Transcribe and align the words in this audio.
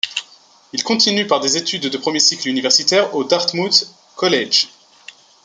Il 0.73 0.83
continue 0.83 1.27
par 1.27 1.41
des 1.41 1.57
études 1.57 1.83
de 1.91 1.97
premier 1.99 2.19
cycle 2.19 2.47
universitaire 2.49 3.13
au 3.13 3.23
Dartmouth 3.23 3.87
College. 4.15 4.67